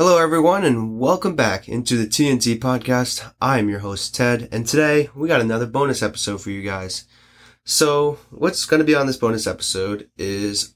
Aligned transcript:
Hello, 0.00 0.16
everyone, 0.16 0.64
and 0.64 0.98
welcome 0.98 1.36
back 1.36 1.68
into 1.68 1.94
the 1.94 2.06
TNT 2.06 2.58
podcast. 2.58 3.34
I'm 3.38 3.68
your 3.68 3.80
host, 3.80 4.14
Ted, 4.14 4.48
and 4.50 4.66
today 4.66 5.10
we 5.14 5.28
got 5.28 5.42
another 5.42 5.66
bonus 5.66 6.02
episode 6.02 6.40
for 6.40 6.48
you 6.48 6.62
guys. 6.62 7.04
So, 7.66 8.18
what's 8.30 8.64
going 8.64 8.78
to 8.78 8.86
be 8.86 8.94
on 8.94 9.06
this 9.06 9.18
bonus 9.18 9.46
episode 9.46 10.08
is 10.16 10.74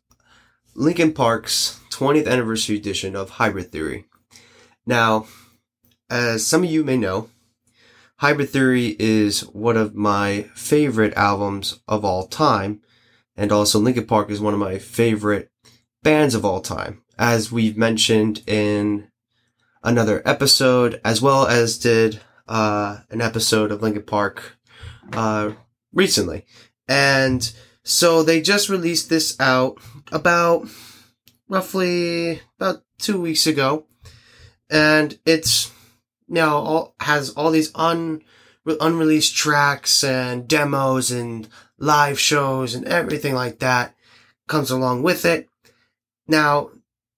Linkin 0.74 1.14
Park's 1.14 1.80
20th 1.88 2.28
anniversary 2.28 2.76
edition 2.76 3.16
of 3.16 3.30
Hybrid 3.30 3.72
Theory. 3.72 4.04
Now, 4.84 5.26
as 6.10 6.46
some 6.46 6.62
of 6.62 6.70
you 6.70 6.84
may 6.84 6.98
know, 6.98 7.30
Hybrid 8.18 8.50
Theory 8.50 8.94
is 8.98 9.40
one 9.40 9.78
of 9.78 9.94
my 9.94 10.50
favorite 10.54 11.14
albums 11.14 11.80
of 11.88 12.04
all 12.04 12.26
time, 12.26 12.82
and 13.38 13.52
also 13.52 13.78
Linkin 13.78 14.04
Park 14.04 14.30
is 14.30 14.42
one 14.42 14.52
of 14.52 14.60
my 14.60 14.78
favorite 14.78 15.50
bands 16.02 16.34
of 16.34 16.44
all 16.44 16.60
time. 16.60 17.00
As 17.16 17.50
we've 17.50 17.78
mentioned 17.78 18.42
in 18.46 19.08
another 19.84 20.22
episode, 20.24 21.00
as 21.04 21.22
well 21.22 21.46
as 21.46 21.78
did 21.78 22.20
uh, 22.48 22.98
an 23.10 23.20
episode 23.20 23.70
of 23.70 23.82
Linkin 23.82 24.02
Park 24.02 24.56
uh, 25.12 25.52
recently. 25.92 26.46
And 26.88 27.52
so 27.84 28.22
they 28.22 28.40
just 28.40 28.68
released 28.68 29.08
this 29.08 29.38
out 29.38 29.78
about 30.10 30.66
roughly 31.48 32.40
about 32.58 32.82
two 32.98 33.20
weeks 33.20 33.46
ago, 33.46 33.86
and 34.70 35.18
it's 35.24 35.70
now 36.26 36.56
all, 36.56 36.94
has 37.00 37.30
all 37.30 37.50
these 37.50 37.70
un 37.74 38.22
unreleased 38.66 39.36
tracks 39.36 40.02
and 40.02 40.48
demos 40.48 41.10
and 41.10 41.48
live 41.78 42.18
shows 42.18 42.74
and 42.74 42.86
everything 42.86 43.34
like 43.34 43.58
that 43.58 43.94
comes 44.48 44.70
along 44.70 45.02
with 45.02 45.24
it. 45.24 45.48
Now, 46.26 46.70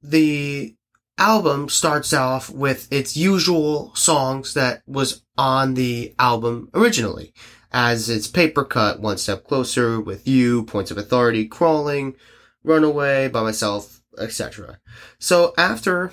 the 0.03 0.76
album 1.19 1.69
starts 1.69 2.12
off 2.12 2.51
with 2.51 2.93
its 2.93 3.16
usual 3.16 3.95
songs 3.95 4.55
that 4.55 4.83
was 4.87 5.23
on 5.39 5.75
the 5.75 6.14
album 6.19 6.69
originally, 6.75 7.33
as 7.72 8.09
its 8.09 8.27
paper 8.27 8.64
cut, 8.64 9.00
One 9.00 9.19
Step 9.19 9.44
Closer, 9.44 10.00
With 10.00 10.28
You, 10.28 10.64
Points 10.64 10.91
of 10.91 10.98
Authority, 10.98 11.47
Crawling, 11.47 12.17
Runaway, 12.62 13.28
By 13.28 13.42
Myself, 13.42 14.03
etc. 14.19 14.78
So 15.19 15.55
after, 15.56 16.12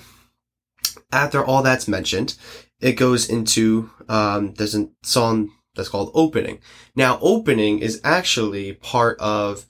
after 1.12 1.44
all 1.44 1.62
that's 1.62 1.88
mentioned, 1.88 2.36
it 2.80 2.92
goes 2.92 3.28
into, 3.28 3.90
um, 4.08 4.54
there's 4.54 4.74
a 4.74 4.88
song 5.02 5.50
that's 5.74 5.88
called 5.88 6.12
Opening. 6.14 6.60
Now, 6.94 7.18
Opening 7.20 7.80
is 7.80 8.00
actually 8.04 8.74
part 8.74 9.18
of, 9.20 9.66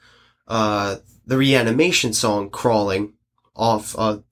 uh, 0.46 0.96
the 1.26 1.38
reanimation 1.38 2.12
song 2.12 2.50
Crawling 2.50 3.14
off 3.56 3.96
of 3.96 4.24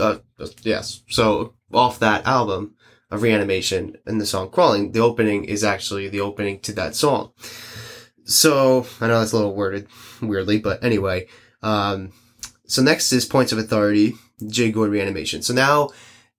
uh, 0.00 0.18
yes. 0.62 1.02
So 1.08 1.54
off 1.72 1.98
that 2.00 2.26
album 2.26 2.74
of 3.10 3.22
Reanimation 3.22 3.96
and 4.06 4.20
the 4.20 4.26
song 4.26 4.50
Crawling, 4.50 4.92
the 4.92 5.00
opening 5.00 5.44
is 5.44 5.64
actually 5.64 6.08
the 6.08 6.20
opening 6.20 6.60
to 6.60 6.72
that 6.74 6.94
song. 6.94 7.32
So 8.24 8.86
I 9.00 9.08
know 9.08 9.18
that's 9.18 9.32
a 9.32 9.36
little 9.36 9.54
worded 9.54 9.88
weirdly, 10.22 10.58
but 10.58 10.82
anyway. 10.84 11.26
Um, 11.62 12.12
so 12.66 12.82
next 12.82 13.12
is 13.12 13.26
Points 13.26 13.52
of 13.52 13.58
Authority, 13.58 14.14
Jay 14.46 14.70
Gordon 14.70 14.92
Reanimation. 14.92 15.42
So 15.42 15.52
now 15.52 15.90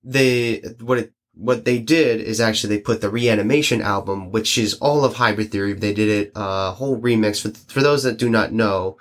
they, 0.03 0.61
what 0.79 0.97
it, 0.97 1.13
what 1.33 1.65
they 1.65 1.79
did 1.79 2.21
is 2.21 2.39
actually 2.39 2.75
they 2.75 2.81
put 2.81 3.01
the 3.01 3.09
Reanimation 3.09 3.81
album, 3.81 4.31
which 4.31 4.57
is 4.57 4.75
all 4.75 5.03
of 5.03 5.15
Hybrid 5.15 5.51
Theory. 5.51 5.73
They 5.73 5.93
did 5.93 6.09
it, 6.09 6.31
a 6.35 6.39
uh, 6.39 6.71
whole 6.73 6.99
remix. 6.99 7.41
For, 7.41 7.49
for 7.71 7.81
those 7.81 8.03
that 8.03 8.17
do 8.17 8.29
not 8.29 8.51
know, 8.51 8.97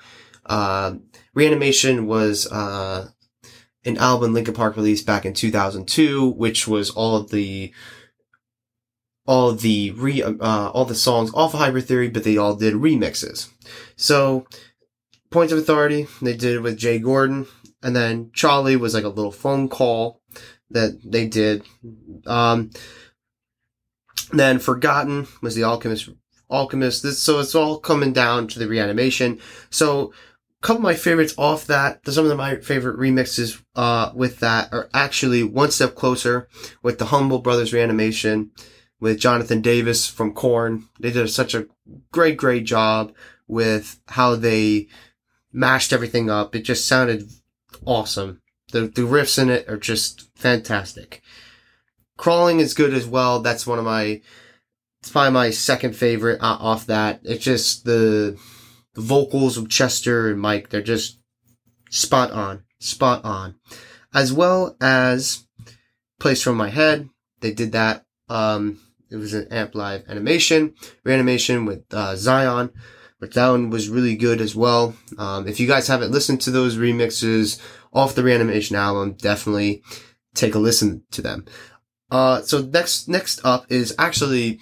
uh, 0.46 0.94
Reanimation 1.34 2.06
was, 2.06 2.50
uh, 2.50 3.08
an 3.84 3.96
album 3.98 4.34
Linkin 4.34 4.54
Park 4.54 4.76
released 4.76 5.06
back 5.06 5.24
in 5.24 5.32
2002, 5.32 6.30
which 6.30 6.68
was 6.68 6.90
all 6.90 7.16
of 7.16 7.30
the 7.30 7.72
all 9.26 9.50
of 9.50 9.60
the 9.60 9.92
re 9.92 10.22
uh, 10.22 10.70
all 10.70 10.84
the 10.84 10.94
songs 10.94 11.30
off 11.34 11.54
of 11.54 11.60
Hybrid 11.60 11.86
Theory, 11.86 12.08
but 12.08 12.24
they 12.24 12.36
all 12.36 12.56
did 12.56 12.74
remixes. 12.74 13.48
So, 13.96 14.46
Points 15.30 15.52
of 15.52 15.58
Authority 15.58 16.06
they 16.20 16.36
did 16.36 16.56
it 16.56 16.62
with 16.62 16.78
Jay 16.78 16.98
Gordon, 16.98 17.46
and 17.82 17.94
then 17.94 18.30
Chali 18.34 18.76
was 18.76 18.94
like 18.94 19.04
a 19.04 19.08
little 19.08 19.32
phone 19.32 19.68
call 19.68 20.20
that 20.70 21.00
they 21.04 21.26
did. 21.26 21.64
Um, 22.26 22.70
then 24.32 24.58
Forgotten 24.58 25.26
was 25.42 25.54
the 25.54 25.64
Alchemist. 25.64 26.10
Alchemist. 26.50 27.02
This, 27.02 27.18
so 27.20 27.38
it's 27.38 27.54
all 27.54 27.78
coming 27.78 28.12
down 28.12 28.48
to 28.48 28.58
the 28.58 28.68
reanimation. 28.68 29.40
So 29.70 30.12
couple 30.62 30.76
of 30.76 30.82
my 30.82 30.94
favorites 30.94 31.34
off 31.38 31.66
that, 31.66 32.06
some 32.06 32.30
of 32.30 32.36
my 32.36 32.56
favorite 32.56 32.98
remixes 32.98 33.62
uh, 33.74 34.12
with 34.14 34.40
that 34.40 34.72
are 34.72 34.90
actually 34.92 35.42
One 35.42 35.70
Step 35.70 35.94
Closer 35.94 36.48
with 36.82 36.98
the 36.98 37.06
Humble 37.06 37.38
Brothers 37.38 37.72
Reanimation 37.72 38.50
with 39.00 39.18
Jonathan 39.18 39.62
Davis 39.62 40.06
from 40.06 40.34
Korn. 40.34 40.84
They 40.98 41.10
did 41.10 41.28
such 41.30 41.54
a 41.54 41.66
great, 42.12 42.36
great 42.36 42.64
job 42.64 43.14
with 43.48 44.00
how 44.08 44.36
they 44.36 44.88
mashed 45.52 45.92
everything 45.92 46.28
up. 46.28 46.54
It 46.54 46.62
just 46.62 46.86
sounded 46.86 47.30
awesome. 47.86 48.42
The, 48.72 48.82
the 48.82 49.02
riffs 49.02 49.40
in 49.40 49.48
it 49.48 49.68
are 49.68 49.78
just 49.78 50.28
fantastic. 50.36 51.22
Crawling 52.18 52.60
is 52.60 52.74
good 52.74 52.92
as 52.92 53.06
well. 53.06 53.40
That's 53.40 53.66
one 53.66 53.78
of 53.78 53.86
my, 53.86 54.20
it's 55.00 55.10
probably 55.10 55.32
my 55.32 55.50
second 55.50 55.96
favorite 55.96 56.40
uh, 56.42 56.58
off 56.60 56.86
that. 56.86 57.20
It's 57.24 57.42
just 57.42 57.86
the, 57.86 58.38
the 58.94 59.00
vocals 59.00 59.56
of 59.56 59.68
Chester 59.68 60.28
and 60.28 60.40
Mike, 60.40 60.70
they're 60.70 60.82
just 60.82 61.18
spot 61.90 62.30
on, 62.30 62.64
spot 62.78 63.24
on. 63.24 63.56
As 64.12 64.32
well 64.32 64.76
as 64.80 65.46
Place 66.18 66.42
from 66.42 66.56
My 66.56 66.68
Head, 66.68 67.08
they 67.40 67.52
did 67.52 67.72
that. 67.72 68.04
Um, 68.28 68.80
it 69.10 69.16
was 69.16 69.34
an 69.34 69.48
amp 69.50 69.74
live 69.74 70.04
animation, 70.08 70.74
reanimation 71.04 71.64
with 71.64 71.82
uh, 71.92 72.14
Zion, 72.16 72.70
but 73.18 73.34
that 73.34 73.48
one 73.48 73.70
was 73.70 73.88
really 73.88 74.16
good 74.16 74.40
as 74.40 74.54
well. 74.54 74.94
Um, 75.18 75.48
if 75.48 75.58
you 75.58 75.66
guys 75.66 75.88
haven't 75.88 76.12
listened 76.12 76.40
to 76.42 76.50
those 76.50 76.76
remixes 76.76 77.60
off 77.92 78.14
the 78.14 78.22
reanimation 78.22 78.76
album, 78.76 79.12
definitely 79.12 79.82
take 80.34 80.54
a 80.54 80.58
listen 80.58 81.02
to 81.10 81.22
them. 81.22 81.44
Uh, 82.10 82.42
so 82.42 82.62
next, 82.62 83.08
next 83.08 83.44
up 83.44 83.66
is 83.70 83.94
actually 83.98 84.60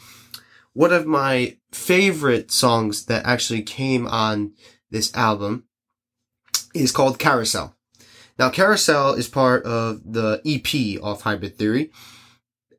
one 0.73 0.93
of 0.93 1.07
my 1.07 1.58
favorite 1.73 2.51
songs 2.51 3.07
that 3.07 3.25
actually 3.25 3.63
came 3.63 4.07
on 4.07 4.53
this 4.91 5.15
album 5.15 5.65
is 6.75 6.93
called 6.93 7.19
Carousel. 7.19 7.75
Now, 8.39 8.51
Carousel 8.51 9.15
is 9.15 9.29
part 9.29 9.65
of 9.65 10.01
the 10.05 10.41
EP 10.47 11.03
of 11.03 11.23
Hybrid 11.23 11.57
Theory. 11.59 11.91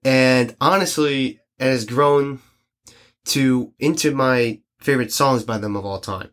And 0.03 0.55
honestly, 0.61 1.39
it 1.59 1.65
has 1.65 1.85
grown 1.85 2.39
to 3.25 3.73
into 3.77 4.15
my 4.15 4.61
favorite 4.79 5.11
songs 5.11 5.43
by 5.43 5.57
them 5.57 5.75
of 5.75 5.85
all 5.85 5.99
time. 5.99 6.29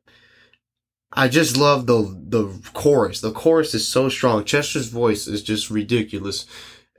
I 1.13 1.29
just 1.29 1.57
love 1.57 1.87
the 1.87 2.03
the 2.29 2.71
chorus. 2.75 3.21
The 3.21 3.33
chorus 3.33 3.75
is 3.75 3.89
so 3.89 4.09
strong. 4.09 4.45
Chester's 4.45 4.89
voice 4.89 5.27
is 5.27 5.43
just 5.43 5.71
ridiculous. 5.71 6.47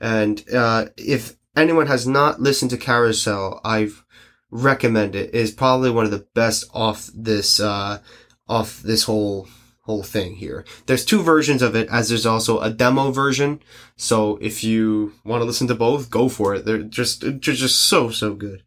And 0.01 0.43
uh, 0.53 0.87
if 0.97 1.37
anyone 1.55 1.87
has 1.87 2.07
not 2.07 2.41
listened 2.41 2.71
to 2.71 2.77
Carousel, 2.77 3.61
I've 3.63 4.03
recommend 4.51 5.15
it. 5.15 5.29
It 5.29 5.35
is 5.35 5.51
probably 5.51 5.89
one 5.89 6.05
of 6.05 6.11
the 6.11 6.27
best 6.33 6.65
off 6.73 7.09
this 7.13 7.59
uh 7.59 7.99
off 8.47 8.81
this 8.81 9.03
whole 9.03 9.47
whole 9.81 10.03
thing 10.03 10.35
here. 10.35 10.65
There's 10.85 11.05
two 11.05 11.21
versions 11.21 11.61
of 11.61 11.75
it 11.75 11.89
as 11.89 12.09
there's 12.09 12.25
also 12.25 12.59
a 12.59 12.69
demo 12.69 13.11
version. 13.11 13.61
So 13.95 14.37
if 14.41 14.63
you 14.63 15.13
want 15.23 15.41
to 15.41 15.45
listen 15.45 15.67
to 15.67 15.75
both, 15.75 16.09
go 16.09 16.29
for 16.29 16.55
it. 16.55 16.65
They're 16.65 16.83
just 16.83 17.21
they're 17.21 17.31
just 17.39 17.79
so 17.79 18.09
so 18.09 18.33
good. 18.33 18.63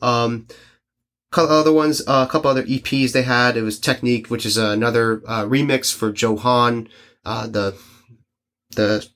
Um 0.00 0.46
other 1.34 1.72
ones, 1.72 2.06
uh, 2.06 2.26
a 2.28 2.30
couple 2.30 2.50
other 2.50 2.64
EPs 2.64 3.12
they 3.12 3.22
had. 3.22 3.56
It 3.56 3.62
was 3.62 3.78
Technique, 3.78 4.28
which 4.28 4.44
is 4.44 4.58
another 4.58 5.22
uh, 5.26 5.44
remix 5.44 5.94
for 5.94 6.12
Joe 6.12 6.36
Hahn. 6.36 6.88
Uh, 7.24 7.46
the 7.46 7.78
the 8.76 9.08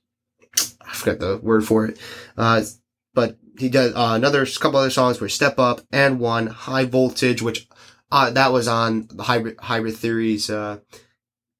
I 0.81 0.94
forgot 0.94 1.19
the 1.19 1.38
word 1.43 1.66
for 1.66 1.87
it. 1.87 1.98
Uh, 2.37 2.62
but 3.15 3.36
he 3.58 3.68
does 3.68 3.94
uh, 3.94 4.12
another 4.14 4.47
couple 4.47 4.78
other 4.78 4.91
songs 4.91 5.20
were 5.20 5.28
Step 5.28 5.58
Up 5.58 5.80
and 5.91 6.20
one 6.20 6.47
High 6.48 6.84
Voltage, 6.84 7.42
which 7.42 7.68
uh, 8.10 8.30
that 8.30 8.53
was 8.53 8.68
on 8.68 9.08
the 9.12 9.24
hybrid 9.24 9.56
hybrid 9.60 9.97
theories 9.97 10.48
uh, 10.50 10.78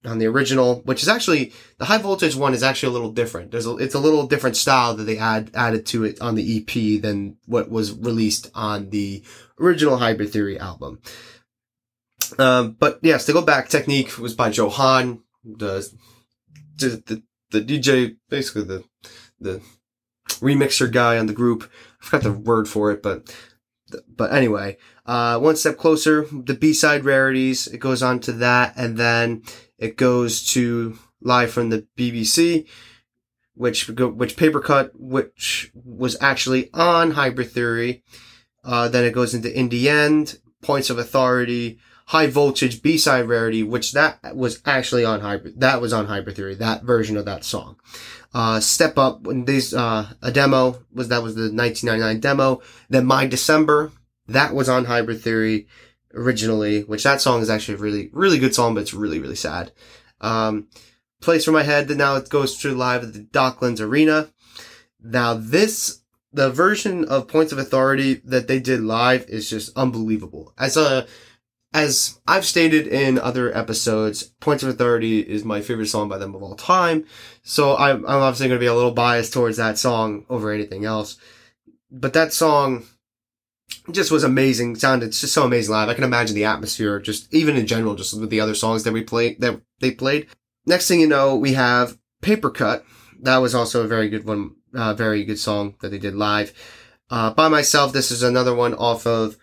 on 0.04 0.19
the 0.19 0.26
original, 0.26 0.82
which 0.82 1.02
is 1.02 1.08
actually 1.08 1.52
the 1.78 1.87
High 1.87 1.98
Voltage 1.98 2.37
one 2.37 2.54
is 2.54 2.62
actually 2.62 2.90
a 2.90 2.93
little 2.93 3.12
different. 3.12 3.50
There's 3.50 3.66
a, 3.66 3.76
it's 3.76 3.94
a 3.94 4.00
little 4.00 4.26
different 4.26 4.56
style 4.56 4.94
that 4.94 5.04
they 5.04 5.19
add 5.19 5.50
added 5.54 5.87
to 5.87 6.04
it 6.04 6.20
on 6.20 6.34
the 6.34 6.58
EP 6.58 7.02
than 7.02 7.37
what 7.46 7.70
was 7.70 7.93
released 7.93 8.50
on 8.54 8.90
the 8.90 9.22
original 9.60 9.98
Hybrid 9.98 10.32
Theory 10.32 10.58
album. 10.58 11.00
Um, 12.38 12.76
but 12.78 12.98
yes, 13.02 13.26
to 13.26 13.32
go 13.32 13.43
back, 13.43 13.69
Technique 13.69 14.19
was 14.19 14.34
by 14.34 14.50
Joe 14.50 14.69
Hahn, 14.69 15.22
the 15.44 15.88
the 16.76 17.02
the, 17.06 17.22
the 17.50 17.60
DJ, 17.60 18.16
basically 18.28 18.64
the 18.64 18.84
the 19.40 19.62
remixer 20.41 20.91
guy 20.91 21.19
on 21.19 21.27
the 21.27 21.33
group. 21.33 21.71
I 22.00 22.05
forgot 22.05 22.23
the 22.23 22.33
word 22.33 22.69
for 22.69 22.91
it, 22.91 23.03
but 23.03 23.35
but 24.09 24.33
anyway, 24.33 24.79
uh, 25.05 25.38
one 25.38 25.56
step 25.56 25.77
closer, 25.77 26.27
the 26.31 26.55
B-side 26.55 27.05
rarities, 27.05 27.67
it 27.69 27.79
goes 27.79 28.03
on 28.03 28.19
to 28.21 28.33
that, 28.33 28.75
and 28.77 28.97
then 28.97 29.43
it 29.79 29.97
goes 29.97 30.44
to 30.53 30.99
live 31.21 31.50
from 31.50 31.71
the 31.71 31.87
BBC, 31.97 32.67
which 33.55 33.88
which 33.88 34.37
paper 34.37 34.61
cut, 34.61 34.93
which 34.94 35.71
was 35.75 36.17
actually 36.21 36.71
on 36.75 37.12
Hybrid 37.12 37.50
Theory. 37.50 38.03
Uh, 38.65 38.89
then 38.89 39.05
it 39.05 39.12
goes 39.12 39.32
into 39.35 39.56
In 39.56 39.69
the 39.69 39.89
End, 39.89 40.41
Points 40.62 40.91
of 40.91 40.99
Authority, 40.99 41.79
High 42.06 42.29
Voltage, 42.29 42.82
B-side 42.82 43.29
Rarity, 43.29 43.64
which 43.64 43.93
that 43.93 44.37
was 44.37 44.62
actually 44.64 45.05
on 45.05 45.20
Hybrid. 45.20 45.61
That 45.61 45.81
was 45.81 45.93
on 45.93 46.06
Hybrid 46.06 46.37
Theory. 46.37 46.55
That 46.55 46.85
version 46.85 47.17
of 47.17 47.25
that 47.25 47.43
song. 47.44 47.76
Uh, 48.32 48.61
Step 48.61 48.97
Up 48.97 49.23
this 49.25 49.73
uh, 49.73 50.12
a 50.23 50.31
demo 50.31 50.79
was 50.93 51.08
that 51.08 51.23
was 51.23 51.35
the 51.35 51.50
1999 51.53 52.20
demo. 52.20 52.62
Then 52.88 53.06
My 53.06 53.26
December 53.26 53.93
that 54.29 54.55
was 54.55 54.69
on 54.69 54.85
Hybrid 54.85 55.20
Theory 55.20 55.67
originally, 56.14 56.82
which 56.82 57.05
that 57.05 57.20
song 57.20 57.41
is 57.41 57.50
actually 57.50 57.75
a 57.75 57.79
really 57.79 58.11
really 58.12 58.38
good 58.38 58.55
song, 58.55 58.75
but 58.75 58.82
it's 58.82 58.94
really 58.94 59.19
really 59.19 59.37
sad. 59.37 59.73
Um, 60.20 60.69
Place 61.20 61.44
for 61.44 61.53
My 61.53 61.64
Head 61.64 61.88
that 61.88 61.97
now 61.97 62.14
it 62.17 62.29
goes 62.29 62.56
to 62.58 62.75
live 62.75 63.03
at 63.03 63.14
the 63.14 63.20
Docklands 63.20 63.81
Arena. 63.81 64.31
Now 65.03 65.35
this 65.35 66.03
the 66.32 66.50
version 66.50 67.05
of 67.06 67.26
Points 67.26 67.53
of 67.53 67.58
Authority 67.58 68.20
that 68.25 68.47
they 68.47 68.61
did 68.61 68.81
live 68.81 69.29
is 69.29 69.50
just 69.50 69.76
unbelievable. 69.76 70.53
As 70.58 70.76
a 70.76 71.06
as 71.73 72.21
I've 72.27 72.45
stated 72.45 72.87
in 72.87 73.19
other 73.19 73.55
episodes, 73.57 74.23
Points 74.41 74.63
of 74.63 74.69
Authority 74.69 75.21
is 75.21 75.45
my 75.45 75.61
favorite 75.61 75.87
song 75.87 76.09
by 76.09 76.19
them 76.19 76.35
of 76.35 76.43
all 76.43 76.55
time. 76.55 77.05
So 77.43 77.77
I'm, 77.77 78.07
I'm 78.07 78.23
obviously 78.23 78.49
going 78.49 78.59
to 78.59 78.63
be 78.63 78.69
a 78.69 78.75
little 78.75 78.93
biased 78.93 79.33
towards 79.33 79.57
that 79.59 79.79
song 79.79 80.25
over 80.29 80.53
anything 80.53 80.85
else. 80.85 81.19
But 81.91 82.13
that 82.15 82.33
song 82.33 82.85
just 83.91 84.11
was 84.11 84.25
amazing. 84.25 84.77
Sounded 84.77 85.13
just 85.13 85.33
so 85.35 85.45
amazing 85.45 85.73
live. 85.73 85.89
I 85.89 85.95
can 85.95 86.05
imagine 86.05 86.35
the 86.35 86.45
atmosphere, 86.45 86.99
just 87.01 87.33
even 87.33 87.57
in 87.57 87.67
general, 87.67 87.95
just 87.95 88.19
with 88.19 88.31
the 88.31 88.41
other 88.41 88.55
songs 88.55 88.85
that 88.85 88.93
we 88.93 89.03
played, 89.03 89.41
that 89.41 89.61
they 89.81 89.91
played. 89.91 90.29
Next 90.67 90.89
thing 90.89 91.01
you 91.01 91.07
know, 91.07 91.37
we 91.37 91.53
have 91.53 91.99
Paper 92.23 92.51
Cut. 92.51 92.85
That 93.21 93.39
was 93.39 93.55
also 93.55 93.83
a 93.83 93.89
very 93.89 94.09
good 94.09 94.25
one, 94.27 94.57
uh, 94.75 94.95
very 94.95 95.25
good 95.25 95.39
song 95.39 95.75
that 95.81 95.91
they 95.91 95.99
did 95.99 96.15
live. 96.15 96.53
Uh, 97.09 97.33
by 97.33 97.49
myself, 97.49 97.93
this 97.93 98.11
is 98.11 98.23
another 98.23 98.55
one 98.55 98.75
off 98.75 99.07
of 99.07 99.37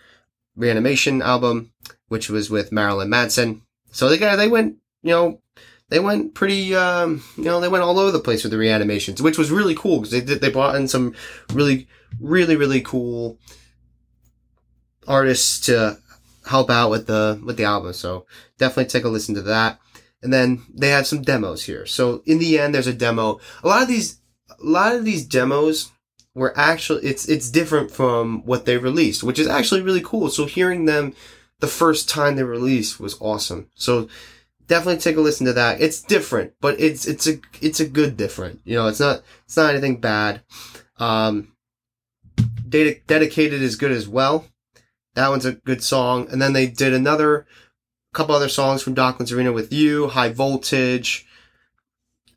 Reanimation 0.55 1.21
album, 1.21 1.71
which 2.13 2.29
was 2.29 2.47
with 2.47 2.71
Marilyn 2.71 3.09
Manson. 3.09 3.63
So 3.91 4.07
they 4.07 4.19
got, 4.19 4.35
they 4.35 4.47
went, 4.47 4.77
you 5.01 5.09
know, 5.09 5.41
they 5.89 5.99
went 5.99 6.35
pretty, 6.35 6.75
um, 6.75 7.23
you 7.37 7.45
know, 7.45 7.59
they 7.59 7.67
went 7.67 7.83
all 7.83 7.97
over 7.97 8.11
the 8.11 8.19
place 8.19 8.43
with 8.43 8.51
the 8.51 8.57
reanimations, 8.59 9.19
which 9.19 9.39
was 9.39 9.49
really 9.49 9.73
cool 9.73 9.99
because 9.99 10.11
they 10.11 10.19
they 10.19 10.51
brought 10.51 10.75
in 10.75 10.87
some 10.87 11.15
really, 11.53 11.87
really, 12.19 12.55
really 12.55 12.81
cool 12.81 13.39
artists 15.07 15.59
to 15.61 15.97
help 16.45 16.69
out 16.69 16.91
with 16.91 17.07
the, 17.07 17.41
with 17.43 17.57
the 17.57 17.63
album. 17.63 17.93
So 17.93 18.27
definitely 18.59 18.91
take 18.91 19.05
a 19.05 19.09
listen 19.09 19.33
to 19.33 19.41
that. 19.41 19.79
And 20.21 20.31
then 20.31 20.61
they 20.71 20.89
have 20.89 21.07
some 21.07 21.23
demos 21.23 21.63
here. 21.63 21.87
So 21.87 22.21
in 22.27 22.37
the 22.37 22.59
end, 22.59 22.75
there's 22.75 22.85
a 22.85 22.93
demo. 22.93 23.39
A 23.63 23.67
lot 23.67 23.81
of 23.81 23.87
these, 23.87 24.21
a 24.51 24.63
lot 24.63 24.93
of 24.93 25.03
these 25.03 25.25
demos 25.25 25.89
were 26.35 26.53
actually, 26.55 27.05
it's, 27.05 27.27
it's 27.27 27.49
different 27.49 27.89
from 27.89 28.45
what 28.45 28.65
they 28.65 28.77
released, 28.77 29.23
which 29.23 29.39
is 29.39 29.47
actually 29.47 29.81
really 29.81 30.03
cool. 30.03 30.29
So 30.29 30.45
hearing 30.45 30.85
them 30.85 31.15
the 31.63 31.67
first 31.67 32.09
time 32.09 32.35
they 32.35 32.43
released 32.43 32.99
was 32.99 33.15
awesome. 33.21 33.69
So 33.73 34.09
definitely 34.67 34.99
take 34.99 35.15
a 35.15 35.21
listen 35.21 35.45
to 35.45 35.53
that. 35.53 35.79
It's 35.79 36.01
different, 36.01 36.51
but 36.59 36.77
it's, 36.77 37.07
it's 37.07 37.25
a, 37.25 37.39
it's 37.61 37.79
a 37.79 37.87
good 37.87 38.17
different. 38.17 38.59
You 38.65 38.75
know, 38.75 38.87
it's 38.87 38.99
not, 38.99 39.23
it's 39.45 39.55
not 39.55 39.69
anything 39.69 40.01
bad. 40.01 40.41
Um, 40.97 41.53
dedicated 42.67 43.61
is 43.61 43.77
good 43.77 43.93
as 43.93 44.09
well. 44.09 44.45
That 45.13 45.29
one's 45.29 45.45
a 45.45 45.53
good 45.53 45.81
song. 45.81 46.27
And 46.29 46.41
then 46.41 46.51
they 46.51 46.67
did 46.67 46.93
another 46.93 47.45
couple 48.11 48.35
other 48.35 48.49
songs 48.49 48.83
from 48.83 48.93
Docklands 48.93 49.33
Arena 49.33 49.53
with 49.53 49.71
you, 49.71 50.09
High 50.09 50.33
Voltage. 50.33 51.25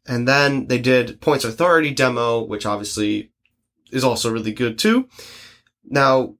And 0.06 0.28
then 0.28 0.68
they 0.68 0.78
did 0.78 1.20
Points 1.20 1.44
Authority 1.44 1.90
demo, 1.90 2.44
which 2.44 2.64
obviously 2.64 3.32
is 3.90 4.04
also 4.04 4.30
really 4.30 4.52
good 4.52 4.78
too. 4.78 5.08
Now, 5.84 6.36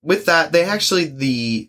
with 0.00 0.24
that, 0.24 0.52
they 0.52 0.64
actually, 0.64 1.04
the 1.04 1.68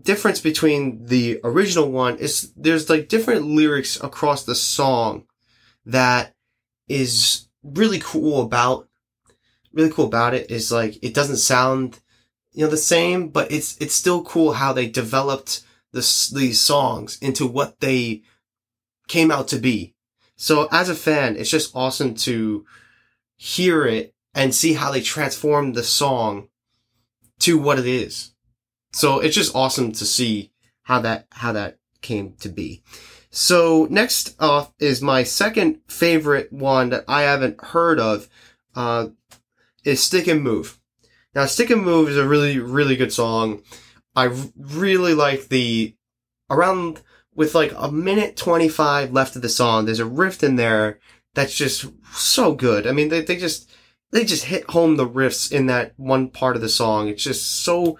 difference 0.00 0.40
between 0.40 1.06
the 1.06 1.40
original 1.44 1.90
one 1.90 2.18
is 2.18 2.52
there's 2.56 2.90
like 2.90 3.08
different 3.08 3.46
lyrics 3.46 4.02
across 4.02 4.44
the 4.44 4.54
song 4.54 5.26
that 5.86 6.34
is 6.88 7.48
really 7.62 8.00
cool 8.02 8.42
about, 8.42 8.88
really 9.72 9.90
cool 9.90 10.06
about 10.06 10.34
it 10.34 10.50
is 10.50 10.72
like, 10.72 11.02
it 11.02 11.14
doesn't 11.14 11.36
sound 11.36 12.00
you 12.52 12.64
know, 12.64 12.70
the 12.70 12.76
same, 12.76 13.28
but 13.28 13.50
it's, 13.50 13.76
it's 13.78 13.94
still 13.94 14.22
cool 14.22 14.52
how 14.52 14.72
they 14.72 14.88
developed 14.88 15.62
this, 15.92 16.30
these 16.30 16.60
songs 16.60 17.18
into 17.20 17.46
what 17.46 17.80
they 17.80 18.22
came 19.08 19.30
out 19.30 19.48
to 19.48 19.58
be. 19.58 19.94
So 20.36 20.68
as 20.70 20.88
a 20.88 20.94
fan, 20.94 21.36
it's 21.36 21.50
just 21.50 21.74
awesome 21.74 22.14
to 22.16 22.64
hear 23.36 23.86
it 23.86 24.14
and 24.34 24.54
see 24.54 24.74
how 24.74 24.90
they 24.90 25.00
transform 25.00 25.72
the 25.72 25.84
song 25.84 26.48
to 27.40 27.58
what 27.58 27.78
it 27.78 27.86
is. 27.86 28.33
So 28.94 29.18
it's 29.18 29.34
just 29.34 29.56
awesome 29.56 29.90
to 29.90 30.04
see 30.04 30.52
how 30.84 31.00
that, 31.00 31.26
how 31.32 31.50
that 31.52 31.78
came 32.00 32.34
to 32.40 32.48
be. 32.48 32.84
So 33.28 33.88
next 33.90 34.36
off 34.40 34.72
is 34.78 35.02
my 35.02 35.24
second 35.24 35.80
favorite 35.88 36.52
one 36.52 36.90
that 36.90 37.04
I 37.08 37.22
haven't 37.22 37.60
heard 37.60 37.98
of, 37.98 38.28
uh, 38.76 39.08
is 39.84 40.00
Stick 40.00 40.28
and 40.28 40.42
Move. 40.42 40.78
Now, 41.34 41.46
Stick 41.46 41.70
and 41.70 41.82
Move 41.82 42.08
is 42.08 42.16
a 42.16 42.28
really, 42.28 42.60
really 42.60 42.94
good 42.94 43.12
song. 43.12 43.62
I 44.14 44.30
really 44.56 45.12
like 45.12 45.48
the, 45.48 45.96
around, 46.48 47.02
with 47.34 47.52
like 47.52 47.74
a 47.76 47.90
minute 47.90 48.36
25 48.36 49.12
left 49.12 49.34
of 49.34 49.42
the 49.42 49.48
song, 49.48 49.86
there's 49.86 49.98
a 49.98 50.06
riff 50.06 50.44
in 50.44 50.54
there 50.54 51.00
that's 51.34 51.56
just 51.56 51.86
so 52.12 52.54
good. 52.54 52.86
I 52.86 52.92
mean, 52.92 53.08
they, 53.08 53.22
they 53.22 53.36
just, 53.36 53.68
they 54.12 54.24
just 54.24 54.44
hit 54.44 54.70
home 54.70 54.96
the 54.96 55.08
riffs 55.08 55.50
in 55.50 55.66
that 55.66 55.94
one 55.96 56.28
part 56.28 56.54
of 56.54 56.62
the 56.62 56.68
song. 56.68 57.08
It's 57.08 57.24
just 57.24 57.64
so, 57.64 57.98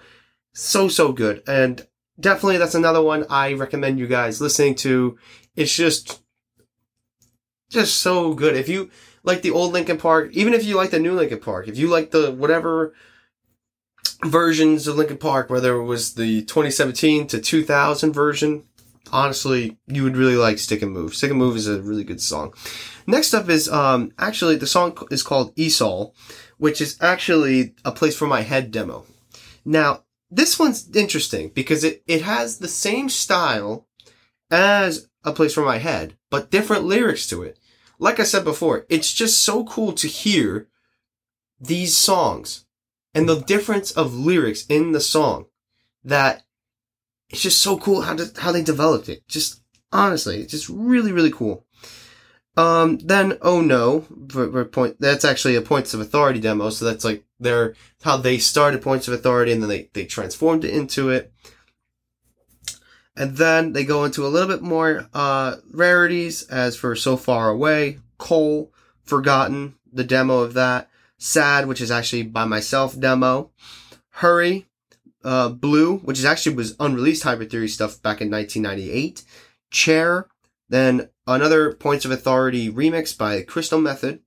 so, 0.55 0.87
so 0.87 1.11
good. 1.11 1.43
And 1.47 1.85
definitely 2.19 2.57
that's 2.57 2.75
another 2.75 3.01
one 3.01 3.25
I 3.29 3.53
recommend 3.53 3.99
you 3.99 4.07
guys 4.07 4.41
listening 4.41 4.75
to. 4.75 5.17
It's 5.55 5.75
just, 5.75 6.21
just 7.69 7.97
so 7.97 8.33
good. 8.33 8.55
If 8.55 8.69
you 8.69 8.89
like 9.23 9.41
the 9.41 9.51
old 9.51 9.73
Linkin 9.73 9.97
Park, 9.97 10.31
even 10.31 10.53
if 10.53 10.63
you 10.63 10.75
like 10.77 10.91
the 10.91 10.99
new 10.99 11.13
Linkin 11.13 11.39
Park, 11.39 11.67
if 11.67 11.77
you 11.77 11.87
like 11.87 12.11
the 12.11 12.31
whatever 12.31 12.93
versions 14.23 14.87
of 14.87 14.95
Linkin 14.95 15.17
Park, 15.17 15.49
whether 15.49 15.75
it 15.75 15.83
was 15.83 16.13
the 16.13 16.41
2017 16.43 17.27
to 17.27 17.41
2000 17.41 18.13
version, 18.13 18.63
honestly, 19.11 19.77
you 19.87 20.03
would 20.03 20.15
really 20.15 20.37
like 20.37 20.57
Stick 20.57 20.81
and 20.81 20.93
Move. 20.93 21.15
Stick 21.15 21.31
and 21.31 21.39
Move 21.39 21.57
is 21.57 21.67
a 21.67 21.81
really 21.81 22.05
good 22.05 22.21
song. 22.21 22.53
Next 23.05 23.33
up 23.33 23.49
is, 23.49 23.67
um, 23.67 24.13
actually 24.17 24.55
the 24.55 24.67
song 24.67 24.97
is 25.11 25.21
called 25.21 25.53
Esaul, 25.55 26.13
which 26.57 26.79
is 26.79 26.97
actually 27.01 27.75
a 27.83 27.91
place 27.91 28.15
for 28.15 28.25
my 28.25 28.41
head 28.41 28.71
demo. 28.71 29.05
Now, 29.65 30.04
this 30.31 30.57
one's 30.59 30.89
interesting 30.95 31.49
because 31.49 31.83
it, 31.83 32.03
it 32.07 32.21
has 32.21 32.57
the 32.57 32.67
same 32.67 33.09
style 33.09 33.87
as 34.51 35.07
a 35.23 35.31
place 35.31 35.53
for 35.53 35.63
my 35.63 35.77
head, 35.77 36.17
but 36.29 36.51
different 36.51 36.83
lyrics 36.83 37.27
to 37.27 37.43
it. 37.43 37.59
Like 37.99 38.19
I 38.19 38.23
said 38.23 38.43
before, 38.43 38.85
it's 38.89 39.13
just 39.13 39.41
so 39.41 39.63
cool 39.65 39.93
to 39.93 40.07
hear 40.07 40.67
these 41.59 41.95
songs 41.95 42.65
and 43.13 43.29
the 43.29 43.39
difference 43.39 43.91
of 43.91 44.13
lyrics 44.13 44.65
in 44.67 44.91
the 44.91 44.99
song 44.99 45.45
that 46.03 46.43
it's 47.29 47.41
just 47.41 47.61
so 47.61 47.77
cool 47.77 48.01
how 48.01 48.15
to, 48.15 48.31
how 48.39 48.51
they 48.51 48.61
developed 48.61 49.09
it. 49.09 49.27
Just 49.27 49.61
honestly, 49.91 50.41
it's 50.41 50.51
just 50.51 50.69
really 50.69 51.11
really 51.11 51.31
cool. 51.31 51.65
Um, 52.57 52.97
then 52.99 53.37
oh 53.41 53.61
no, 53.61 54.01
for, 54.29 54.51
for 54.51 54.65
point 54.65 54.97
that's 54.99 55.25
actually 55.25 55.55
a 55.55 55.61
points 55.61 55.93
of 55.93 55.99
authority 55.99 56.39
demo. 56.39 56.69
So 56.69 56.85
that's 56.85 57.05
like 57.05 57.24
their 57.39 57.75
how 58.03 58.17
they 58.17 58.37
started 58.37 58.81
points 58.81 59.07
of 59.07 59.13
authority 59.13 59.51
and 59.51 59.61
then 59.61 59.69
they 59.69 59.89
they 59.93 60.05
transformed 60.05 60.63
it 60.63 60.73
into 60.73 61.09
it. 61.09 61.31
And 63.17 63.37
then 63.37 63.73
they 63.73 63.85
go 63.85 64.03
into 64.03 64.25
a 64.25 64.29
little 64.29 64.49
bit 64.49 64.61
more 64.61 65.07
uh, 65.13 65.57
rarities 65.71 66.43
as 66.49 66.75
for 66.75 66.95
So 66.95 67.15
Far 67.15 67.49
Away, 67.49 67.99
Coal, 68.17 68.73
Forgotten, 69.03 69.75
the 69.91 70.03
demo 70.03 70.39
of 70.39 70.53
that. 70.53 70.89
Sad, 71.17 71.67
which 71.67 71.79
is 71.79 71.91
actually 71.91 72.23
by 72.23 72.43
myself 72.43 72.99
demo. 72.99 73.51
Hurry, 74.09 74.67
uh, 75.23 75.49
Blue, 75.49 75.97
which 75.99 76.19
is 76.19 76.25
actually 76.25 76.55
was 76.55 76.75
unreleased 76.79 77.23
Hybrid 77.23 77.49
Theory 77.49 77.69
stuff 77.69 78.01
back 78.01 78.21
in 78.21 78.29
1998. 78.29 79.23
Chair, 79.71 80.27
then 80.67 81.09
another 81.25 81.73
Points 81.73 82.05
of 82.05 82.11
Authority 82.11 82.71
remix 82.71 83.17
by 83.17 83.41
Crystal 83.41 83.79
Method. 83.79 84.21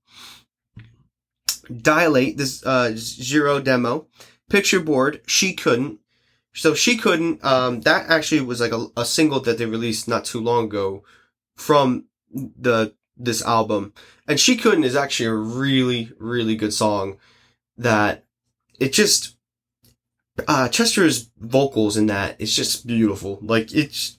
Dilate, 1.75 2.37
this 2.37 2.65
uh, 2.65 2.91
zero 2.95 3.59
demo. 3.59 4.07
Picture 4.49 4.79
Board, 4.79 5.21
She 5.27 5.53
Couldn't. 5.53 5.99
So 6.53 6.73
She 6.73 6.97
Couldn't, 6.97 7.43
um, 7.43 7.81
that 7.81 8.09
actually 8.09 8.41
was 8.41 8.59
like 8.59 8.71
a, 8.71 8.87
a 8.97 9.05
single 9.05 9.39
that 9.41 9.57
they 9.57 9.65
released 9.65 10.07
not 10.07 10.25
too 10.25 10.41
long 10.41 10.65
ago 10.65 11.03
from 11.55 12.05
the 12.31 12.93
this 13.15 13.43
album. 13.43 13.93
And 14.27 14.39
She 14.39 14.55
Couldn't 14.55 14.83
is 14.83 14.95
actually 14.95 15.27
a 15.27 15.33
really, 15.33 16.11
really 16.17 16.55
good 16.55 16.73
song 16.73 17.17
that 17.77 18.25
it 18.79 18.93
just, 18.93 19.35
uh, 20.47 20.69
Chester's 20.69 21.29
vocals 21.37 21.97
in 21.97 22.07
that, 22.07 22.37
it's 22.39 22.55
just 22.55 22.87
beautiful. 22.87 23.39
Like, 23.41 23.73
it's, 23.73 24.17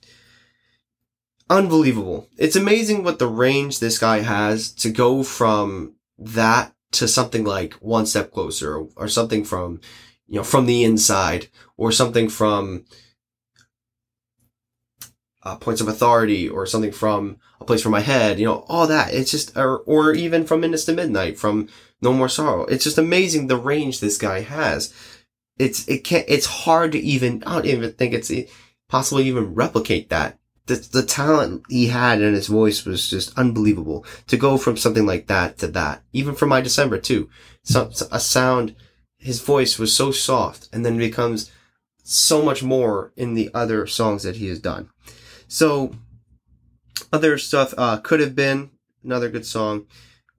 unbelievable. 1.51 2.29
It's 2.39 2.57
amazing 2.57 3.03
what 3.03 3.19
the 3.19 3.27
range 3.27 3.81
this 3.81 3.99
guy 3.99 4.21
has 4.21 4.71
to 4.75 4.91
go 4.91 5.25
from 5.25 5.97
that 6.17 6.73
to 6.93 7.07
something 7.07 7.45
like 7.45 7.75
one 7.75 8.07
step 8.07 8.33
closer 8.33 8.77
or, 8.77 8.89
or 8.97 9.09
something 9.09 9.45
from, 9.45 9.81
you 10.27 10.37
know, 10.37 10.45
from 10.45 10.67
the 10.67 10.85
inside 10.85 11.49
or 11.77 11.93
something 11.93 12.29
from 12.29 12.85
uh, 15.43 15.57
points 15.57 15.81
of 15.81 15.89
authority 15.89 16.49
or 16.49 16.67
something 16.67 16.93
from 16.93 17.39
a 17.61 17.65
place 17.65 17.83
for 17.83 17.91
my 17.91 18.01
head, 18.01 18.39
you 18.39 18.45
know, 18.45 18.65
all 18.69 18.87
that. 18.87 19.15
It's 19.15 19.31
just, 19.31 19.57
or, 19.57 19.79
or 19.81 20.13
even 20.13 20.45
from 20.45 20.61
Minutes 20.61 20.85
to 20.87 20.93
Midnight, 20.93 21.39
from 21.39 21.69
No 22.03 22.13
More 22.13 22.29
Sorrow. 22.29 22.65
It's 22.65 22.85
just 22.85 22.99
amazing 22.99 23.47
the 23.47 23.57
range 23.57 24.01
this 24.01 24.19
guy 24.19 24.41
has. 24.41 24.93
It's, 25.59 25.87
it 25.89 26.05
can't, 26.05 26.25
it's 26.27 26.47
hard 26.47 26.93
to 26.93 26.99
even, 26.99 27.45
I 27.47 27.55
don't 27.55 27.67
even 27.67 27.93
think 27.93 28.15
it's 28.15 28.33
possible 28.89 29.21
to 29.21 29.27
even 29.27 29.55
replicate 29.55 30.09
that. 30.09 30.40
The, 30.71 30.77
the 30.77 31.03
talent 31.03 31.65
he 31.69 31.89
had 31.89 32.23
in 32.23 32.33
his 32.33 32.47
voice 32.47 32.85
was 32.85 33.11
just 33.11 33.37
unbelievable 33.37 34.07
to 34.29 34.37
go 34.37 34.57
from 34.57 34.77
something 34.77 35.05
like 35.05 35.27
that 35.27 35.59
to 35.59 35.67
that. 35.67 36.05
Even 36.13 36.37
for 36.37 36.47
my 36.47 36.61
December 36.61 36.97
too. 36.97 37.29
A 37.75 38.21
sound, 38.21 38.77
his 39.19 39.41
voice 39.41 39.81
was 39.81 39.93
so 39.93 40.13
soft 40.13 40.69
and 40.73 40.87
then 40.87 40.97
becomes 40.97 41.51
so 42.05 42.41
much 42.41 42.63
more 42.63 43.13
in 43.17 43.35
the 43.35 43.51
other 43.53 43.89
songs 43.89 44.23
that 44.23 44.37
he 44.37 44.47
has 44.47 44.61
done. 44.61 44.89
So 45.49 45.97
other 47.13 47.37
stuff 47.37 47.75
uh, 47.77 47.97
could 47.97 48.21
have 48.21 48.37
been 48.37 48.71
another 49.03 49.29
good 49.29 49.47
song. 49.47 49.87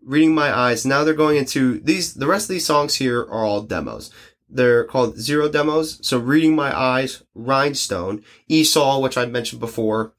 Reading 0.02 0.34
My 0.34 0.58
Eyes. 0.58 0.86
Now 0.86 1.04
they're 1.04 1.14
going 1.14 1.36
into 1.36 1.82
these. 1.82 2.14
The 2.14 2.26
rest 2.26 2.46
of 2.46 2.54
these 2.54 2.66
songs 2.66 2.96
here 2.96 3.20
are 3.20 3.44
all 3.44 3.64
demos. 3.64 4.12
They're 4.52 4.84
called 4.84 5.18
zero 5.18 5.50
demos. 5.50 6.06
So 6.06 6.18
Reading 6.18 6.56
My 6.56 6.78
Eyes, 6.78 7.24
Rhinestone, 7.34 8.24
Esaul, 8.50 9.02
which 9.02 9.18
I 9.18 9.26
mentioned 9.26 9.62
before, 9.62 10.14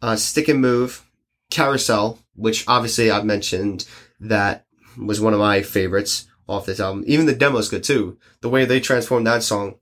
uh, 0.00 0.16
Stick 0.16 0.48
and 0.48 0.60
Move, 0.60 1.04
Carousel, 1.50 2.18
which 2.34 2.64
obviously 2.68 3.10
I've 3.10 3.24
mentioned 3.24 3.86
that 4.20 4.66
was 4.96 5.20
one 5.20 5.34
of 5.34 5.40
my 5.40 5.62
favorites 5.62 6.26
off 6.48 6.66
this 6.66 6.80
album. 6.80 7.04
Even 7.06 7.26
the 7.26 7.34
demo's 7.34 7.68
good 7.68 7.82
too. 7.82 8.18
The 8.40 8.48
way 8.48 8.64
they 8.64 8.80
transformed 8.80 9.26
that 9.26 9.42
song, 9.42 9.76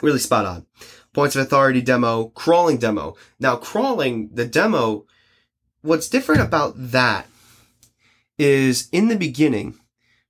really 0.00 0.18
spot 0.18 0.46
on. 0.46 0.66
Points 1.12 1.36
of 1.36 1.42
Authority 1.42 1.80
demo, 1.80 2.28
Crawling 2.28 2.78
demo. 2.78 3.16
Now, 3.38 3.56
Crawling, 3.56 4.30
the 4.32 4.46
demo, 4.46 5.06
what's 5.82 6.08
different 6.08 6.42
about 6.42 6.74
that 6.76 7.26
is 8.38 8.88
in 8.90 9.08
the 9.08 9.16
beginning, 9.16 9.78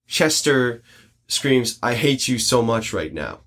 Chester 0.07 0.83
screams, 1.27 1.79
I 1.83 1.95
hate 1.95 2.29
you 2.29 2.39
so 2.39 2.63
much 2.63 2.93
right 2.93 3.13
now. 3.13 3.41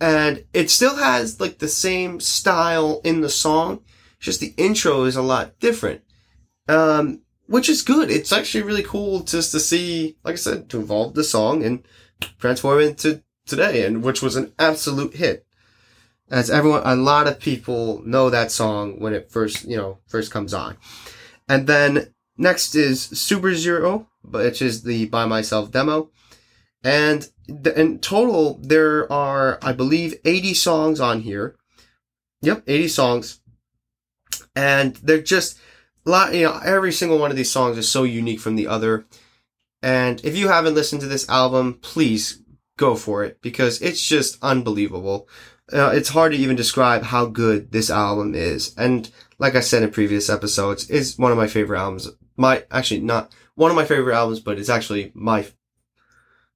And 0.00 0.44
it 0.52 0.70
still 0.70 0.96
has 0.96 1.40
like 1.40 1.58
the 1.58 1.68
same 1.68 2.20
style 2.20 3.00
in 3.04 3.20
the 3.20 3.28
song, 3.28 3.80
just 4.20 4.40
the 4.40 4.54
intro 4.56 5.04
is 5.04 5.16
a 5.16 5.22
lot 5.22 5.58
different. 5.60 6.02
Um, 6.68 7.20
which 7.46 7.68
is 7.68 7.82
good. 7.82 8.10
It's 8.10 8.32
actually 8.32 8.62
really 8.62 8.82
cool 8.82 9.20
just 9.20 9.52
to 9.52 9.60
see, 9.60 10.16
like 10.24 10.32
I 10.32 10.36
said, 10.36 10.70
to 10.70 10.80
evolve 10.80 11.14
the 11.14 11.24
song 11.24 11.62
and 11.62 11.86
transform 12.38 12.80
it 12.80 12.88
into 12.88 13.22
today, 13.46 13.84
and 13.84 14.02
which 14.02 14.22
was 14.22 14.36
an 14.36 14.52
absolute 14.58 15.14
hit 15.14 15.46
as 16.30 16.50
everyone, 16.50 16.82
a 16.84 16.96
lot 16.96 17.26
of 17.26 17.38
people 17.38 18.02
know 18.04 18.30
that 18.30 18.50
song 18.50 18.98
when 18.98 19.12
it 19.12 19.30
first, 19.30 19.64
you 19.64 19.76
know, 19.76 19.98
first 20.06 20.30
comes 20.30 20.54
on. 20.54 20.76
And 21.48 21.66
then 21.66 22.14
next 22.36 22.74
is 22.74 23.02
Super 23.02 23.50
Xero, 23.50 24.06
which 24.22 24.62
is 24.62 24.82
the 24.82 25.06
By 25.06 25.26
Myself 25.26 25.70
demo. 25.70 26.10
And 26.84 27.28
in 27.48 27.98
total, 27.98 28.60
there 28.62 29.10
are, 29.10 29.58
I 29.62 29.72
believe, 29.72 30.14
80 30.24 30.54
songs 30.54 31.00
on 31.00 31.22
here. 31.22 31.56
Yep, 32.42 32.64
80 32.66 32.88
songs. 32.88 33.40
And 34.54 34.94
they're 34.96 35.22
just, 35.22 35.58
lot, 36.04 36.34
you 36.34 36.44
know, 36.44 36.60
every 36.64 36.92
single 36.92 37.18
one 37.18 37.30
of 37.30 37.36
these 37.36 37.50
songs 37.50 37.78
is 37.78 37.88
so 37.88 38.04
unique 38.04 38.40
from 38.40 38.56
the 38.56 38.66
other. 38.66 39.06
And 39.82 40.22
if 40.24 40.36
you 40.36 40.48
haven't 40.48 40.74
listened 40.74 41.00
to 41.00 41.08
this 41.08 41.28
album, 41.28 41.78
please 41.80 42.42
go 42.76 42.94
for 42.94 43.24
it 43.24 43.40
because 43.40 43.80
it's 43.80 44.02
just 44.02 44.36
unbelievable 44.42 45.28
uh, 45.72 45.90
it's 45.94 46.10
hard 46.10 46.32
to 46.32 46.38
even 46.38 46.56
describe 46.56 47.02
how 47.02 47.26
good 47.26 47.72
this 47.72 47.90
album 47.90 48.34
is. 48.34 48.74
And 48.76 49.10
like 49.38 49.54
I 49.54 49.60
said 49.60 49.82
in 49.82 49.90
previous 49.90 50.28
episodes, 50.28 50.90
it's 50.90 51.18
one 51.18 51.32
of 51.32 51.38
my 51.38 51.46
favorite 51.46 51.80
albums. 51.80 52.10
My, 52.36 52.64
actually 52.70 53.00
not 53.00 53.32
one 53.54 53.70
of 53.70 53.76
my 53.76 53.84
favorite 53.84 54.14
albums, 54.14 54.40
but 54.40 54.58
it's 54.58 54.68
actually 54.68 55.12
my, 55.14 55.46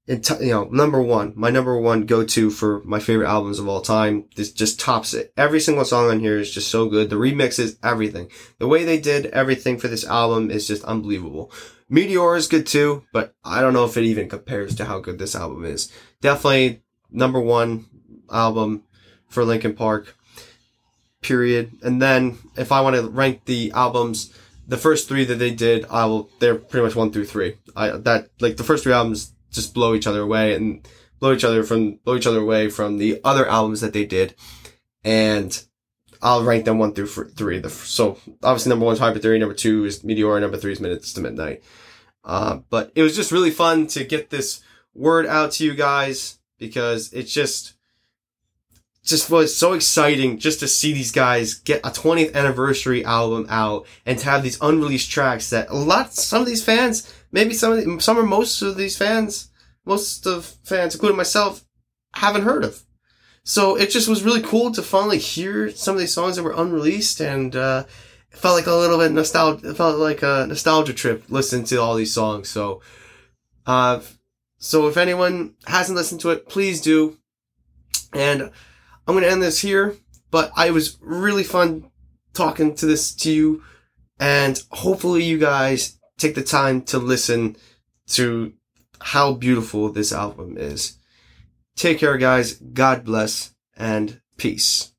you 0.09 0.51
know, 0.51 0.65
number 0.65 1.03
one, 1.03 1.35
my 1.37 1.51
number 1.51 1.79
one 1.79 2.07
go-to 2.07 2.51
for 2.51 2.83
my 2.85 2.99
favorite 2.99 3.29
albums 3.29 3.59
of 3.59 3.69
all 3.69 3.83
time. 3.83 4.25
This 4.37 4.51
just 4.51 4.81
tops 4.81 5.13
it. 5.13 5.33
Every 5.37 5.61
single 5.61 5.85
song 5.85 6.09
on 6.09 6.21
here 6.21 6.39
is 6.39 6.51
just 6.51 6.69
so 6.69 6.89
good. 6.89 7.11
The 7.11 7.17
remixes, 7.17 7.77
everything. 7.83 8.31
The 8.59 8.69
way 8.69 8.85
they 8.85 8.99
did 8.99 9.27
everything 9.27 9.79
for 9.79 9.89
this 9.89 10.07
album 10.07 10.51
is 10.51 10.67
just 10.67 10.83
unbelievable. 10.85 11.53
Meteora 11.91 12.39
is 12.39 12.49
good 12.49 12.67
too, 12.67 13.05
but 13.13 13.35
I 13.45 13.61
don't 13.61 13.75
know 13.75 13.85
if 13.85 13.97
it 13.99 14.05
even 14.05 14.29
compares 14.31 14.75
to 14.77 14.87
how 14.87 14.99
good 14.99 15.19
this 15.19 15.37
album 15.37 15.65
is. 15.65 15.93
Definitely 16.23 16.83
number 17.11 17.41
one 17.41 17.87
album 18.31 18.85
for 19.29 19.45
Linkin 19.45 19.75
Park. 19.75 20.17
Period. 21.21 21.73
And 21.83 22.01
then 22.01 22.39
if 22.57 22.73
I 22.73 22.81
want 22.81 22.97
to 22.97 23.09
rank 23.09 23.45
the 23.45 23.73
albums, 23.73 24.33
the 24.67 24.77
first 24.77 25.09
three 25.09 25.25
that 25.25 25.35
they 25.35 25.51
did, 25.51 25.85
I 25.91 26.05
will. 26.07 26.31
They're 26.39 26.55
pretty 26.55 26.87
much 26.87 26.95
one 26.95 27.11
through 27.11 27.25
three. 27.25 27.57
I 27.75 27.91
that 27.91 28.29
like 28.39 28.57
the 28.57 28.65
first 28.65 28.85
three 28.85 28.93
albums 28.93 29.33
just 29.51 29.75
blow 29.75 29.95
each 29.95 30.07
other 30.07 30.21
away 30.21 30.55
and 30.55 30.87
blow 31.19 31.33
each 31.33 31.45
other 31.45 31.63
from 31.63 31.97
blow 32.05 32.17
each 32.17 32.27
other 32.27 32.41
away 32.41 32.69
from 32.69 32.99
the 32.99 33.21
other 33.25 33.49
albums 33.49 33.81
that 33.81 33.93
they 33.93 34.05
did, 34.05 34.35
and 35.05 35.65
I'll 36.21 36.45
rank 36.45 36.65
them 36.65 36.79
one 36.79 36.95
through 36.95 37.07
three. 37.07 37.59
The, 37.59 37.71
so 37.71 38.19
obviously 38.43 38.71
number 38.71 38.87
one 38.87 38.95
is 38.95 39.01
Hybrid 39.01 39.23
Theory, 39.23 39.39
number 39.39 39.55
two 39.55 39.85
is 39.85 40.03
Meteora, 40.03 40.41
number 40.41 40.57
three 40.57 40.73
is 40.73 40.81
Minutes 40.81 41.13
to 41.15 41.21
Midnight. 41.21 41.63
Uh, 42.25 42.61
but 42.69 42.93
it 42.95 43.03
was 43.03 43.17
just 43.17 43.33
really 43.33 43.51
fun 43.51 43.87
to 43.89 44.05
get 44.05 44.31
this 44.31 44.61
word 44.95 45.27
out 45.27 45.53
to 45.53 45.65
you 45.65 45.75
guys 45.75 46.39
because 46.59 47.13
it's 47.13 47.33
just 47.33 47.75
just 49.05 49.31
was 49.31 49.57
so 49.57 49.73
exciting 49.73 50.39
just 50.39 50.61
to 50.61 50.69
see 50.69 50.93
these 50.93 51.13
guys 51.13 51.55
get 51.55 51.81
a 51.81 51.89
20th 51.89 52.35
anniversary 52.35 53.03
album 53.05 53.47
out 53.49 53.87
and 54.05 54.19
to 54.19 54.25
have 54.27 54.43
these 54.43 54.61
unreleased 54.61 55.11
tracks 55.11 55.49
that 55.49 55.71
a 55.71 55.75
lot, 55.75 56.13
some 56.13 56.43
of 56.43 56.47
these 56.47 56.63
fans, 56.63 57.11
maybe 57.33 57.55
some 57.55 57.73
of 57.73 57.85
the, 57.85 58.01
some 58.01 58.19
or 58.19 58.25
most 58.25 58.63
of 58.63 58.77
these 58.77 58.97
fans, 58.97 59.51
most 59.85 60.27
of 60.27 60.57
fans, 60.65 60.95
including 60.95 61.17
myself, 61.17 61.65
haven't 62.15 62.43
heard 62.43 62.65
of. 62.65 62.83
So 63.45 63.77
it 63.77 63.91
just 63.91 64.09
was 64.09 64.23
really 64.23 64.43
cool 64.43 64.73
to 64.73 64.83
finally 64.83 65.19
hear 65.19 65.71
some 65.71 65.95
of 65.95 66.01
these 66.01 66.13
songs 66.13 66.37
that 66.37 66.43
were 66.43 66.55
unreleased 66.55 67.21
and, 67.21 67.55
uh, 67.57 67.85
it 68.31 68.37
felt 68.37 68.57
like 68.57 68.67
a 68.67 68.75
little 68.75 68.99
bit 68.99 69.11
nostalgia, 69.13 69.71
it 69.71 69.77
felt 69.77 69.99
like 69.99 70.23
a 70.23 70.47
nostalgia 70.47 70.93
trip 70.93 71.25
listening 71.29 71.65
to 71.65 71.81
all 71.81 71.95
these 71.95 72.13
songs. 72.13 72.51
So, 72.51 72.83
uh, 73.67 74.01
so 74.59 74.89
if 74.89 74.97
anyone 74.97 75.55
hasn't 75.67 75.97
listened 75.97 76.21
to 76.23 76.31
it, 76.31 76.49
please 76.49 76.81
do. 76.81 77.17
And 78.13 78.51
I'm 79.07 79.19
to 79.19 79.31
end 79.31 79.43
this 79.43 79.61
here, 79.61 79.97
but 80.31 80.53
I 80.57 80.71
was 80.71 80.99
really 81.01 81.45
fun 81.45 81.91
talking 82.35 82.75
to 82.75 82.87
this 82.87 83.15
to 83.15 83.33
you 83.33 83.63
and 84.21 84.63
hopefully 84.71 85.23
you 85.25 85.39
guys 85.39 85.98
take 86.19 86.35
the 86.35 86.43
time 86.43 86.83
to 86.83 86.99
listen 86.99 87.57
to 88.09 88.53
how 89.01 89.33
beautiful 89.33 89.91
this 89.91 90.13
album 90.13 90.57
is. 90.59 90.99
Take 91.77 92.01
care, 92.01 92.19
guys. 92.19 92.55
God 92.55 93.05
bless 93.05 93.55
and 93.77 94.21
peace. 94.37 94.93